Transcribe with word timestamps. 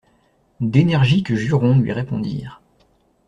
D'énergiques 0.61 1.35
jurons 1.35 1.77
lui 1.77 1.91
répondirent. 1.91 2.59